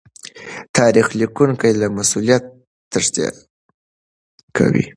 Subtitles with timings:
[0.77, 2.49] تاريخ ليکونکي له مسوليته
[2.91, 3.25] تېښته
[4.55, 4.85] کوي.